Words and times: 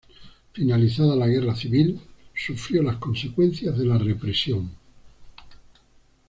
Finalizada 0.53 1.15
la 1.15 1.27
Guerra 1.27 1.55
Civil 1.55 1.99
sufrió 2.33 2.81
las 2.81 2.95
consecuencias 2.97 3.77
de 3.77 3.85
la 3.85 3.99
represión. 3.99 4.71